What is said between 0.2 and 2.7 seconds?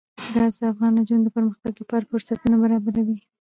ګاز د افغان نجونو د پرمختګ لپاره فرصتونه